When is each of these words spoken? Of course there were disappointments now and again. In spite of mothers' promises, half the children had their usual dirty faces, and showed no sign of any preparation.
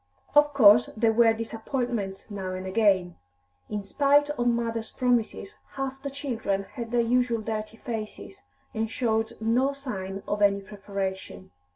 Of 0.33 0.55
course 0.55 0.89
there 0.97 1.11
were 1.13 1.31
disappointments 1.31 2.25
now 2.31 2.53
and 2.55 2.65
again. 2.65 3.17
In 3.69 3.83
spite 3.83 4.31
of 4.31 4.47
mothers' 4.47 4.89
promises, 4.91 5.59
half 5.73 6.01
the 6.01 6.09
children 6.09 6.63
had 6.73 6.89
their 6.89 7.01
usual 7.01 7.41
dirty 7.41 7.77
faces, 7.77 8.41
and 8.73 8.89
showed 8.89 9.33
no 9.39 9.73
sign 9.73 10.23
of 10.27 10.41
any 10.41 10.61
preparation. 10.61 11.51